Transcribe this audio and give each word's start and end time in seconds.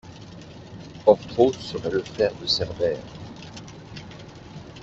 Orthros 1.05 1.53
serait 1.59 1.91
le 1.91 2.01
frère 2.01 2.33
de 2.41 2.47
Cerbère. 2.47 2.97